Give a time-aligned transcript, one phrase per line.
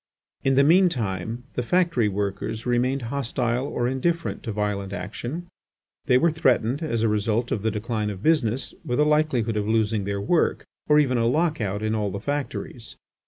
[0.43, 5.45] In the mean time the factory workers remained hostile or indifferent to violent action.
[6.07, 9.67] They were threatened, as a result of the decline of business, with a likelihood of
[9.67, 12.95] losing their work, or even a lock out in all the factories.